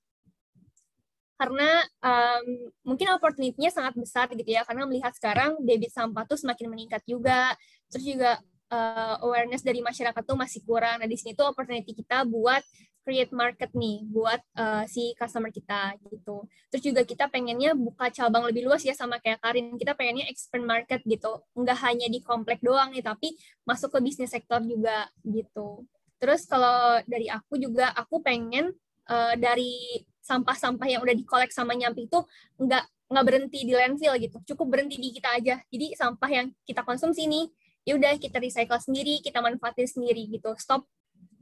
Karena 1.36 1.84
um, 2.00 2.72
mungkin 2.82 3.12
opportunity-nya 3.14 3.68
sangat 3.68 3.94
besar 4.00 4.26
gitu 4.32 4.48
ya, 4.48 4.64
karena 4.64 4.88
melihat 4.88 5.12
sekarang 5.12 5.60
debit 5.60 5.92
sampah 5.92 6.24
tuh 6.24 6.40
semakin 6.40 6.66
meningkat 6.72 7.04
juga. 7.04 7.52
Terus 7.92 8.04
juga 8.08 8.40
uh, 8.70 9.16
awareness 9.24 9.64
dari 9.64 9.80
masyarakat 9.80 10.22
tuh 10.24 10.38
masih 10.38 10.60
kurang. 10.64 11.00
Nah, 11.00 11.08
di 11.08 11.16
sini 11.16 11.36
tuh 11.36 11.48
opportunity 11.48 11.92
kita 11.92 12.24
buat 12.28 12.62
create 13.08 13.32
market 13.32 13.72
nih 13.72 14.04
buat 14.04 14.36
uh, 14.60 14.84
si 14.84 15.16
customer 15.16 15.48
kita 15.48 15.96
gitu. 16.12 16.44
Terus 16.68 16.82
juga 16.84 17.00
kita 17.08 17.24
pengennya 17.32 17.72
buka 17.72 18.12
cabang 18.12 18.44
lebih 18.44 18.68
luas 18.68 18.84
ya 18.84 18.92
sama 18.92 19.16
kayak 19.16 19.40
Karin. 19.40 19.80
Kita 19.80 19.96
pengennya 19.96 20.28
expand 20.28 20.68
market 20.68 21.00
gitu. 21.08 21.40
Enggak 21.56 21.80
hanya 21.88 22.04
di 22.12 22.20
komplek 22.20 22.60
doang 22.60 22.92
nih, 22.92 23.00
tapi 23.00 23.32
masuk 23.64 23.96
ke 23.96 23.98
bisnis 24.04 24.28
sektor 24.28 24.60
juga 24.60 25.08
gitu. 25.24 25.88
Terus 26.20 26.44
kalau 26.44 27.00
dari 27.08 27.32
aku 27.32 27.56
juga, 27.56 27.88
aku 27.96 28.20
pengen 28.20 28.76
uh, 29.08 29.34
dari 29.40 30.04
sampah-sampah 30.20 30.84
yang 30.84 31.00
udah 31.00 31.16
dikolek 31.16 31.48
sama 31.48 31.72
Nyampi 31.72 32.12
itu 32.12 32.20
enggak 32.60 32.84
nggak 33.08 33.24
berhenti 33.24 33.64
di 33.64 33.72
landfill 33.72 34.20
gitu, 34.20 34.36
cukup 34.52 34.76
berhenti 34.76 35.00
di 35.00 35.08
kita 35.16 35.32
aja. 35.32 35.56
Jadi 35.72 35.96
sampah 35.96 36.28
yang 36.28 36.52
kita 36.68 36.84
konsumsi 36.84 37.24
nih, 37.24 37.48
ya 37.88 37.96
udah 37.96 38.12
kita 38.20 38.36
recycle 38.36 38.76
sendiri, 38.76 39.24
kita 39.24 39.40
manfaatin 39.40 39.88
sendiri 39.88 40.28
gitu. 40.28 40.52
Stop 40.60 40.84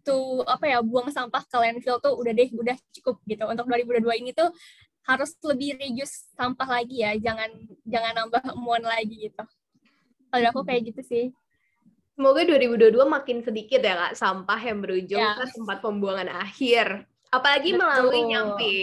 to 0.07 0.47
apa 0.47 0.71
ya 0.71 0.79
buang 0.87 1.11
sampah 1.11 1.43
ke 1.43 1.57
landfill 1.59 1.99
tuh 1.99 2.15
udah 2.15 2.31
deh 2.31 2.47
udah 2.55 2.79
cukup 2.95 3.19
gitu 3.27 3.43
untuk 3.51 3.67
2022 3.67 4.23
ini 4.23 4.31
tuh 4.31 4.55
harus 5.03 5.35
lebih 5.43 5.75
reduce 5.83 6.31
sampah 6.39 6.79
lagi 6.79 7.03
ya 7.03 7.19
jangan 7.19 7.51
jangan 7.83 8.15
nambah 8.15 8.43
emuan 8.55 8.87
lagi 8.87 9.27
gitu 9.27 9.43
kalau 10.31 10.47
aku 10.55 10.63
kayak 10.63 10.95
gitu 10.95 11.03
sih 11.03 11.27
Semoga 12.17 12.49
2022 12.49 12.97
makin 13.05 13.45
sedikit 13.45 13.85
ya 13.85 13.93
kak 13.93 14.17
sampah 14.17 14.57
yang 14.57 14.81
berujung 14.81 15.21
ya. 15.21 15.37
ke 15.37 15.53
tempat 15.53 15.85
pembuangan 15.85 16.33
akhir. 16.33 17.05
Apalagi 17.29 17.77
Betul. 17.77 17.85
melalui 17.85 18.21
nyampi. 18.25 18.81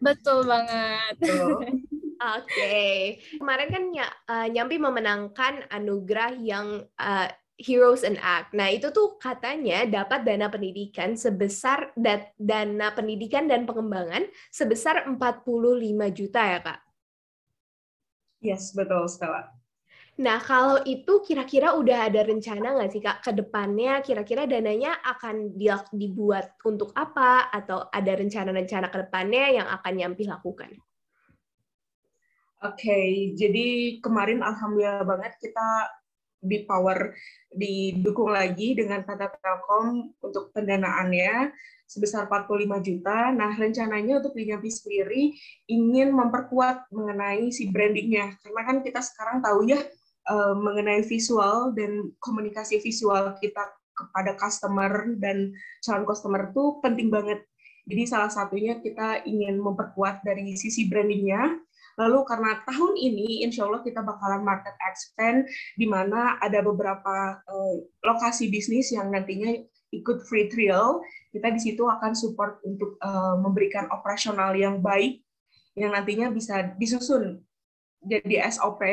Betul 0.00 0.48
banget. 0.48 1.16
Oke, 2.22 2.46
okay. 2.46 2.98
kemarin 3.34 3.66
kan 3.66 3.82
ny 3.90 3.98
uh, 3.98 4.46
Nyampi 4.46 4.78
memenangkan 4.78 5.66
anugerah 5.74 6.38
yang 6.38 6.86
uh, 6.94 7.26
Heroes 7.58 8.06
and 8.06 8.18
Act. 8.22 8.54
Nah, 8.54 8.70
itu 8.70 8.94
tuh 8.94 9.18
katanya 9.18 9.82
dapat 9.90 10.22
dana 10.22 10.46
pendidikan 10.46 11.18
sebesar 11.18 11.90
dana 12.38 12.94
pendidikan 12.94 13.50
dan 13.50 13.66
pengembangan 13.66 14.22
sebesar 14.54 15.02
45 15.06 15.18
juta 16.14 16.42
ya, 16.46 16.60
Kak? 16.62 16.80
Yes, 18.38 18.70
betul, 18.70 19.10
Stella. 19.10 19.50
Nah, 20.22 20.38
kalau 20.38 20.78
itu 20.86 21.24
kira-kira 21.26 21.74
udah 21.74 22.06
ada 22.06 22.22
rencana 22.22 22.78
nggak 22.78 22.90
sih, 22.94 23.02
Kak, 23.02 23.18
ke 23.26 23.34
depannya 23.34 23.98
kira-kira 23.98 24.46
dananya 24.46 24.94
akan 25.02 25.58
dibuat 25.90 26.54
untuk 26.62 26.94
apa? 26.94 27.50
Atau 27.50 27.90
ada 27.90 28.12
rencana-rencana 28.14 28.94
ke 28.94 28.98
depannya 29.08 29.58
yang 29.58 29.66
akan 29.66 29.92
Nyampi 29.98 30.30
lakukan? 30.30 30.70
Oke, 32.62 32.86
okay, 32.86 33.06
jadi 33.34 33.98
kemarin 33.98 34.38
alhamdulillah 34.38 35.02
banget 35.02 35.34
kita 35.42 35.90
di 36.42 36.62
power 36.62 37.14
didukung 37.50 38.30
lagi 38.30 38.78
dengan 38.78 39.02
Tata 39.02 39.34
Telkom 39.34 40.14
untuk 40.22 40.54
pendanaannya 40.54 41.50
sebesar 41.90 42.30
45 42.30 42.86
juta. 42.86 43.34
Nah, 43.34 43.50
rencananya 43.54 44.22
untuk 44.22 44.38
Nyampi 44.38 44.70
sendiri 44.70 45.22
ingin 45.66 46.14
memperkuat 46.14 46.86
mengenai 46.94 47.50
si 47.50 47.66
brandingnya. 47.70 48.38
Karena 48.42 48.62
kan 48.62 48.76
kita 48.86 49.02
sekarang 49.02 49.42
tahu 49.42 49.66
ya 49.66 49.82
uh, 50.30 50.54
mengenai 50.54 51.02
visual 51.02 51.74
dan 51.74 52.14
komunikasi 52.22 52.78
visual 52.78 53.34
kita 53.42 53.74
kepada 53.92 54.38
customer 54.38 55.18
dan 55.18 55.50
calon 55.82 56.06
customer 56.06 56.50
itu 56.54 56.78
penting 56.78 57.10
banget. 57.10 57.42
Jadi 57.90 58.02
salah 58.06 58.30
satunya 58.30 58.78
kita 58.78 59.26
ingin 59.26 59.58
memperkuat 59.58 60.22
dari 60.22 60.54
sisi 60.54 60.86
brandingnya. 60.86 61.58
Lalu 62.00 62.18
karena 62.24 62.60
tahun 62.64 62.92
ini 62.96 63.44
insya 63.44 63.68
Allah 63.68 63.84
kita 63.84 64.00
bakalan 64.00 64.44
market 64.44 64.72
expand 64.86 65.44
di 65.76 65.84
mana 65.84 66.40
ada 66.40 66.64
beberapa 66.64 67.42
uh, 67.44 67.74
lokasi 68.04 68.48
bisnis 68.48 68.92
yang 68.92 69.12
nantinya 69.12 69.52
ikut 69.92 70.24
free 70.24 70.48
trial. 70.48 71.04
Kita 71.32 71.52
di 71.52 71.60
situ 71.60 71.84
akan 71.84 72.12
support 72.16 72.62
untuk 72.64 72.96
uh, 73.04 73.36
memberikan 73.40 73.88
operasional 73.92 74.56
yang 74.56 74.80
baik 74.80 75.20
yang 75.72 75.92
nantinya 75.96 76.28
bisa 76.28 76.76
disusun 76.76 77.40
jadi 78.04 78.44
SOP 78.52 78.84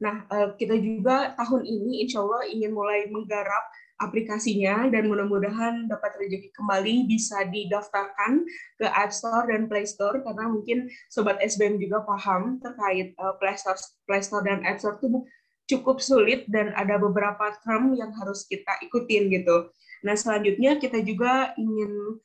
Nah, 0.00 0.24
eh, 0.32 0.48
kita 0.56 0.74
juga 0.80 1.36
tahun 1.36 1.62
ini 1.62 2.08
insya 2.08 2.24
Allah 2.24 2.48
ingin 2.48 2.72
mulai 2.72 3.06
menggarap 3.12 3.64
aplikasinya 4.00 4.88
dan 4.88 5.06
mudah-mudahan 5.06 5.86
dapat 5.86 6.16
rezeki 6.16 6.50
kembali 6.56 7.06
bisa 7.06 7.44
didaftarkan 7.46 8.42
ke 8.80 8.86
App 8.88 9.12
Store 9.12 9.44
dan 9.46 9.68
Play 9.68 9.84
Store 9.84 10.18
karena 10.24 10.48
mungkin 10.48 10.88
sobat 11.12 11.36
SBM 11.44 11.76
juga 11.76 12.00
paham 12.08 12.58
terkait 12.64 13.12
eh, 13.12 13.34
Play 13.38 13.56
Store, 13.60 13.78
Play 14.08 14.24
Store 14.24 14.42
dan 14.42 14.64
App 14.64 14.80
Store 14.80 14.96
itu 14.96 15.22
cukup 15.70 16.02
sulit 16.02 16.48
dan 16.50 16.74
ada 16.74 16.98
beberapa 16.98 17.54
term 17.62 17.94
yang 17.94 18.10
harus 18.18 18.42
kita 18.48 18.74
ikutin 18.82 19.30
gitu. 19.30 19.70
Nah, 20.02 20.18
selanjutnya 20.18 20.80
kita 20.82 20.98
juga 21.04 21.54
ingin 21.54 22.18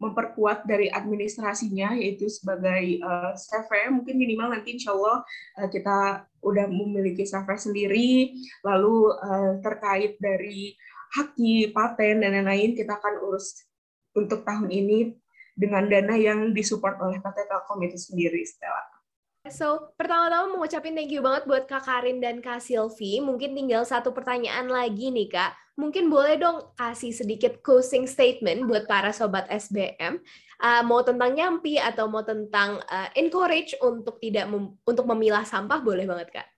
memperkuat 0.00 0.64
dari 0.64 0.88
administrasinya 0.88 1.92
yaitu 1.92 2.24
sebagai 2.32 3.04
uh, 3.04 3.36
server 3.36 3.92
mungkin 3.92 4.16
minimal 4.16 4.56
nanti 4.56 4.80
insya 4.80 4.96
Allah 4.96 5.20
uh, 5.60 5.68
kita 5.68 6.24
udah 6.40 6.66
memiliki 6.72 7.28
server 7.28 7.60
sendiri 7.60 8.32
lalu 8.64 9.12
uh, 9.12 9.60
terkait 9.60 10.16
dari 10.16 10.72
haki 11.14 11.74
paten 11.74 12.22
dan 12.22 12.34
lain-lain 12.34 12.78
kita 12.78 12.98
akan 12.98 13.26
urus 13.26 13.66
untuk 14.14 14.42
tahun 14.46 14.70
ini 14.70 15.14
dengan 15.54 15.86
dana 15.90 16.14
yang 16.16 16.54
disupport 16.56 16.96
oleh 17.02 17.18
PT 17.20 17.38
Telkom 17.46 17.80
itu 17.84 17.98
sendiri 17.98 18.40
Stella. 18.46 19.00
So, 19.48 19.96
pertama-tama 19.96 20.52
mau 20.52 20.60
ngucapin 20.60 20.92
thank 20.92 21.08
you 21.08 21.24
banget 21.24 21.48
buat 21.48 21.64
Kak 21.64 21.88
Karin 21.88 22.20
dan 22.20 22.44
Kak 22.44 22.60
Silvi. 22.60 23.24
Mungkin 23.24 23.56
tinggal 23.56 23.88
satu 23.88 24.12
pertanyaan 24.12 24.68
lagi 24.68 25.08
nih, 25.08 25.32
Kak. 25.32 25.56
Mungkin 25.80 26.12
boleh 26.12 26.36
dong 26.36 26.76
kasih 26.76 27.08
sedikit 27.16 27.64
closing 27.64 28.04
statement 28.04 28.68
buat 28.68 28.84
para 28.84 29.16
sobat 29.16 29.48
SBM. 29.48 30.20
Uh, 30.60 30.84
mau 30.84 31.00
tentang 31.00 31.32
nyampi 31.32 31.80
atau 31.80 32.04
mau 32.04 32.20
tentang 32.20 32.84
uh, 32.84 33.08
encourage 33.16 33.72
untuk 33.80 34.20
tidak 34.20 34.44
mem 34.44 34.76
untuk 34.84 35.08
memilah 35.08 35.48
sampah, 35.48 35.80
boleh 35.80 36.04
banget, 36.04 36.28
Kak. 36.36 36.48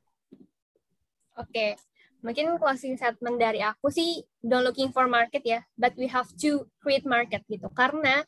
Oke, 1.38 1.54
okay. 1.54 1.70
Mungkin 2.22 2.56
closing 2.56 2.94
statement 2.94 3.36
dari 3.36 3.60
aku 3.60 3.90
sih, 3.90 4.22
don't 4.40 4.62
looking 4.62 4.94
for 4.94 5.10
market 5.10 5.42
ya, 5.42 5.60
but 5.74 5.92
we 5.98 6.06
have 6.06 6.30
to 6.38 6.64
create 6.78 7.02
market 7.02 7.42
gitu. 7.50 7.66
Karena 7.74 8.22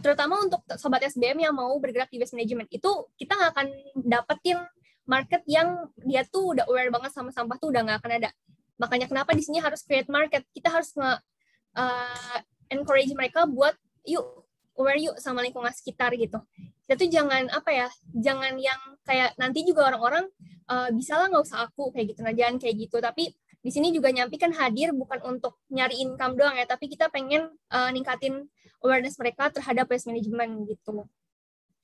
terutama 0.00 0.40
untuk 0.42 0.62
sobat 0.78 1.02
SBM 1.04 1.44
yang 1.44 1.54
mau 1.54 1.70
bergerak 1.78 2.10
di 2.10 2.18
waste 2.18 2.34
management 2.34 2.70
itu 2.72 2.90
kita 3.18 3.36
nggak 3.36 3.50
akan 3.54 3.66
dapetin 4.00 4.58
market 5.04 5.42
yang 5.44 5.90
dia 6.00 6.24
tuh 6.24 6.56
udah 6.56 6.64
aware 6.66 6.88
banget 6.88 7.12
sama 7.12 7.30
sampah 7.34 7.58
tuh 7.60 7.74
udah 7.74 7.82
nggak 7.84 7.98
akan 8.00 8.12
ada. 8.22 8.30
Makanya 8.80 9.06
kenapa 9.06 9.36
di 9.36 9.42
sini 9.44 9.60
harus 9.60 9.84
create 9.84 10.08
market? 10.08 10.42
Kita 10.50 10.72
harus 10.72 10.94
nge 10.96 11.12
uh, 11.76 12.38
encourage 12.72 13.12
mereka 13.12 13.44
buat 13.44 13.74
yuk 14.06 14.24
aware 14.78 14.98
yuk 14.98 15.16
sama 15.22 15.42
lingkungan 15.42 15.70
sekitar 15.70 16.14
gitu 16.18 16.38
kita 16.84 16.94
tuh 17.00 17.08
jangan 17.08 17.48
apa 17.48 17.70
ya 17.72 17.88
jangan 18.12 18.54
yang 18.60 18.80
kayak 19.08 19.32
nanti 19.40 19.64
juga 19.64 19.88
orang-orang 19.88 20.28
uh, 20.68 20.92
bisa 20.92 21.16
lah 21.16 21.32
nggak 21.32 21.44
usah 21.44 21.64
aku 21.68 21.92
kayak 21.96 22.12
gitu 22.12 22.20
nah 22.20 22.32
jangan 22.36 22.60
kayak 22.60 22.76
gitu 22.76 22.96
tapi 23.00 23.32
di 23.64 23.72
sini 23.72 23.88
juga 23.96 24.12
nyampi 24.12 24.36
kan 24.36 24.52
hadir 24.52 24.92
bukan 24.92 25.24
untuk 25.24 25.56
nyari 25.72 25.96
income 26.04 26.36
doang 26.36 26.60
ya 26.60 26.68
tapi 26.68 26.92
kita 26.92 27.08
pengen 27.08 27.48
uh, 27.72 27.88
ningkatin 27.88 28.44
awareness 28.84 29.16
mereka 29.16 29.48
terhadap 29.48 29.88
waste 29.88 30.04
management 30.04 30.68
gitu. 30.68 31.08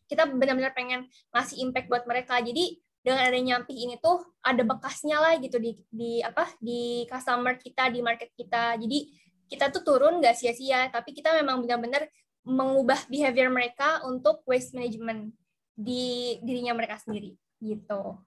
Kita 0.04 0.28
benar-benar 0.28 0.76
pengen 0.76 1.08
ngasih 1.32 1.64
impact 1.64 1.88
buat 1.88 2.04
mereka. 2.04 2.36
Jadi 2.44 2.76
dengan 3.00 3.24
adanya 3.24 3.56
nyampi 3.56 3.72
ini 3.72 3.96
tuh 3.96 4.20
ada 4.44 4.60
bekasnya 4.60 5.16
lah 5.16 5.40
gitu 5.40 5.56
di 5.56 5.72
di 5.88 6.20
apa 6.20 6.52
di 6.60 7.08
customer 7.08 7.56
kita 7.56 7.88
di 7.88 8.04
market 8.04 8.28
kita. 8.36 8.76
Jadi 8.76 9.16
kita 9.48 9.72
tuh 9.72 9.82
turun 9.82 10.20
nggak 10.20 10.36
sia-sia, 10.36 10.92
tapi 10.92 11.16
kita 11.16 11.34
memang 11.34 11.64
benar-benar 11.64 12.06
mengubah 12.44 13.04
behavior 13.06 13.52
mereka 13.52 14.00
untuk 14.08 14.40
waste 14.48 14.72
management 14.72 15.32
di 15.76 16.36
dirinya 16.44 16.76
mereka 16.76 17.00
sendiri 17.00 17.36
gitu. 17.60 18.20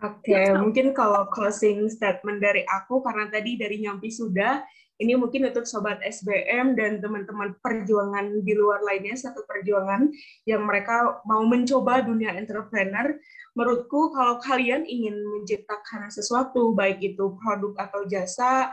Oke, 0.00 0.32
okay, 0.32 0.50
mungkin 0.56 0.96
kalau 0.96 1.28
closing 1.30 1.86
statement 1.92 2.40
dari 2.40 2.64
aku 2.66 3.04
karena 3.04 3.30
tadi 3.30 3.56
dari 3.60 3.78
nyampi 3.84 4.10
sudah 4.10 4.64
ini 5.02 5.18
mungkin 5.18 5.50
untuk 5.50 5.66
sobat 5.66 5.98
SBM 6.06 6.78
dan 6.78 7.02
teman-teman 7.02 7.58
perjuangan 7.58 8.46
di 8.46 8.54
luar 8.54 8.78
lainnya 8.86 9.18
satu 9.18 9.42
perjuangan 9.42 10.06
yang 10.46 10.62
mereka 10.62 11.18
mau 11.26 11.42
mencoba 11.42 12.06
dunia 12.06 12.30
entrepreneur 12.38 13.18
menurutku 13.58 14.14
kalau 14.14 14.38
kalian 14.38 14.86
ingin 14.86 15.18
menciptakan 15.18 16.10
sesuatu 16.14 16.74
baik 16.78 17.02
itu 17.02 17.34
produk 17.42 17.74
atau 17.90 18.06
jasa 18.06 18.70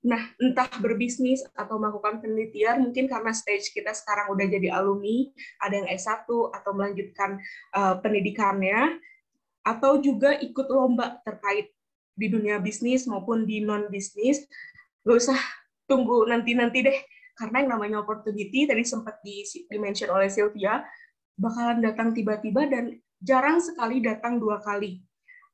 nah 0.00 0.32
entah 0.40 0.68
berbisnis 0.80 1.44
atau 1.52 1.76
melakukan 1.76 2.24
penelitian 2.24 2.88
mungkin 2.88 3.04
karena 3.04 3.36
stage 3.36 3.68
kita 3.76 3.92
sekarang 3.92 4.32
udah 4.32 4.46
jadi 4.48 4.72
alumni 4.72 5.28
ada 5.60 5.76
yang 5.76 5.88
S1 5.92 6.24
atau 6.28 6.70
melanjutkan 6.72 7.36
uh, 7.76 8.00
pendidikannya 8.00 8.96
atau 9.60 10.00
juga 10.00 10.40
ikut 10.40 10.66
lomba 10.72 11.20
terkait 11.20 11.68
di 12.16 12.26
dunia 12.32 12.56
bisnis 12.56 13.04
maupun 13.04 13.44
di 13.44 13.60
non 13.60 13.92
bisnis 13.92 14.40
gak 15.04 15.20
usah 15.20 15.40
tunggu 15.84 16.24
nanti-nanti 16.24 16.80
deh 16.80 16.98
karena 17.36 17.64
yang 17.64 17.70
namanya 17.76 17.96
opportunity 18.00 18.64
tadi 18.64 18.84
sempat 18.84 19.20
di, 19.20 19.44
di 19.44 19.78
mention 19.80 20.12
oleh 20.12 20.32
Sylvia 20.32 20.80
bakalan 21.40 21.80
datang 21.80 22.12
tiba-tiba 22.12 22.68
dan 22.68 23.00
jarang 23.20 23.60
sekali 23.60 24.04
datang 24.04 24.36
dua 24.36 24.60
kali. 24.60 25.00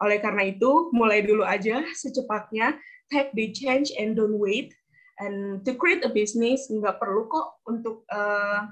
Oleh 0.03 0.19
karena 0.21 0.45
itu, 0.45 0.91
mulai 0.93 1.23
dulu 1.25 1.47
aja 1.47 1.81
secepatnya, 1.95 2.77
take 3.13 3.31
the 3.35 3.53
change 3.55 3.93
and 3.95 4.15
don't 4.15 4.39
wait. 4.39 4.75
And 5.17 5.65
to 5.65 5.73
create 5.75 6.05
a 6.05 6.13
business, 6.13 6.69
nggak 6.69 7.01
perlu 7.01 7.25
kok 7.33 7.65
untuk 7.65 8.05
uh, 8.13 8.69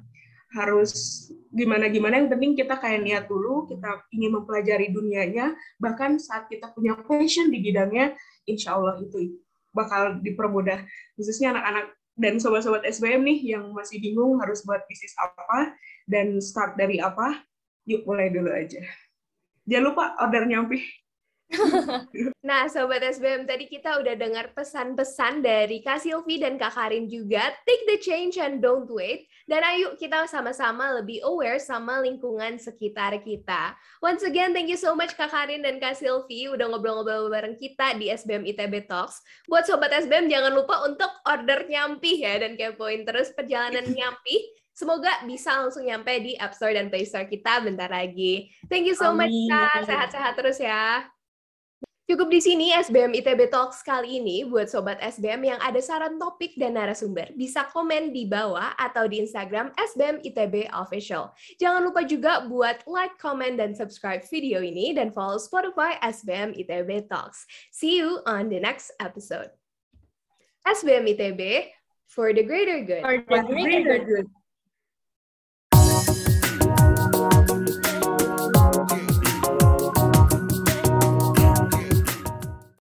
harus 0.54 1.26
gimana-gimana, 1.50 2.22
yang 2.22 2.30
penting 2.30 2.54
kita 2.54 2.78
kayak 2.78 3.02
niat 3.02 3.24
dulu, 3.26 3.66
kita 3.66 4.06
ingin 4.14 4.38
mempelajari 4.38 4.94
dunianya, 4.94 5.56
bahkan 5.82 6.20
saat 6.20 6.46
kita 6.46 6.70
punya 6.70 6.94
passion 6.94 7.50
di 7.50 7.58
bidangnya, 7.58 8.14
insya 8.46 8.78
Allah 8.78 9.02
itu 9.02 9.34
bakal 9.74 10.22
dipermudah. 10.22 10.86
Khususnya 11.18 11.58
anak-anak 11.58 11.90
dan 12.14 12.38
sobat-sobat 12.38 12.86
SBM 12.86 13.26
nih 13.26 13.58
yang 13.58 13.74
masih 13.74 13.98
bingung 13.98 14.38
harus 14.38 14.62
buat 14.62 14.86
bisnis 14.86 15.18
apa 15.18 15.74
dan 16.06 16.38
start 16.38 16.78
dari 16.78 17.02
apa 17.02 17.42
yuk 17.90 18.06
mulai 18.06 18.30
dulu 18.30 18.54
aja. 18.54 18.78
Jangan 19.66 19.84
lupa 19.90 20.04
order 20.22 20.46
nyampe 20.46 20.78
nah, 22.48 22.66
Sobat 22.70 23.02
SBM, 23.02 23.46
tadi 23.48 23.66
kita 23.70 24.00
udah 24.00 24.14
dengar 24.18 24.52
pesan-pesan 24.52 25.44
dari 25.44 25.80
Kak 25.80 26.02
Silvi 26.02 26.40
dan 26.42 26.60
Kak 26.60 26.74
Karin 26.74 27.06
juga. 27.06 27.54
Take 27.64 27.84
the 27.88 27.98
change 28.00 28.36
and 28.40 28.60
don't 28.60 28.88
wait. 28.90 29.26
Dan 29.44 29.60
ayo 29.60 29.94
kita 30.00 30.24
sama-sama 30.26 30.96
lebih 31.00 31.20
aware 31.24 31.60
sama 31.60 32.00
lingkungan 32.00 32.56
sekitar 32.56 33.16
kita. 33.20 33.76
Once 34.00 34.24
again, 34.24 34.56
thank 34.56 34.70
you 34.70 34.78
so 34.78 34.96
much 34.96 35.12
Kak 35.14 35.30
Karin 35.30 35.64
dan 35.64 35.78
Kak 35.78 35.98
Silvi 36.00 36.48
udah 36.48 36.70
ngobrol-ngobrol 36.70 37.28
bareng 37.28 37.56
kita 37.56 37.96
di 38.00 38.08
SBM 38.08 38.48
ITB 38.48 38.88
Talks. 38.88 39.20
Buat 39.46 39.68
Sobat 39.68 39.92
SBM, 39.92 40.32
jangan 40.32 40.52
lupa 40.56 40.84
untuk 40.84 41.10
order 41.28 41.68
nyampi 41.68 42.24
ya 42.24 42.40
dan 42.40 42.56
kepoin 42.56 43.04
terus 43.04 43.30
perjalanan 43.36 43.84
nyampi. 43.96 44.64
Semoga 44.74 45.22
bisa 45.22 45.54
langsung 45.54 45.86
nyampe 45.86 46.10
di 46.18 46.34
App 46.34 46.50
Store 46.50 46.74
dan 46.74 46.90
Play 46.90 47.06
Store 47.06 47.30
kita 47.30 47.62
bentar 47.62 47.86
lagi. 47.86 48.50
Thank 48.66 48.90
you 48.90 48.98
so 48.98 49.14
Amin. 49.14 49.30
much, 49.30 49.38
Kak. 49.54 49.86
Sehat-sehat 49.86 50.34
terus 50.34 50.58
ya. 50.58 51.13
Cukup 52.04 52.28
di 52.28 52.36
sini 52.36 52.68
SBM 52.68 53.16
ITB 53.16 53.48
Talks 53.48 53.80
kali 53.80 54.20
ini. 54.20 54.44
Buat 54.44 54.68
Sobat 54.68 55.00
SBM 55.00 55.40
yang 55.40 55.60
ada 55.64 55.80
saran 55.80 56.20
topik 56.20 56.52
dan 56.60 56.76
narasumber, 56.76 57.32
bisa 57.32 57.64
komen 57.72 58.12
di 58.12 58.28
bawah 58.28 58.76
atau 58.76 59.08
di 59.08 59.24
Instagram 59.24 59.72
SBM 59.72 60.20
ITB 60.20 60.68
Official. 60.76 61.32
Jangan 61.56 61.80
lupa 61.80 62.04
juga 62.04 62.44
buat 62.44 62.84
like, 62.84 63.16
comment, 63.16 63.56
dan 63.56 63.72
subscribe 63.72 64.20
video 64.28 64.60
ini, 64.60 64.92
dan 64.92 65.16
follow 65.16 65.40
Spotify 65.40 65.96
SBM 66.04 66.52
ITB 66.52 67.08
Talks. 67.08 67.48
See 67.72 67.96
you 67.96 68.20
on 68.28 68.52
the 68.52 68.60
next 68.60 68.92
episode. 69.00 69.48
SBM 70.68 71.08
ITB, 71.08 71.72
for 72.04 72.36
the 72.36 72.44
greater 72.44 72.84
good. 72.84 73.00
For 73.00 73.24
the 73.24 73.48
greater 73.48 74.04
good. 74.04 74.28